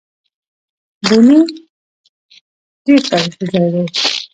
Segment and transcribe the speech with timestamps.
[1.07, 1.47] بونېر
[2.85, 3.83] ډېر تاريخي ځای دی